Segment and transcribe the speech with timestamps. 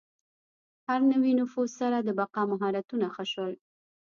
[0.87, 3.53] هر نوي نفوذ سره د بقا مهارتونه ښه شول.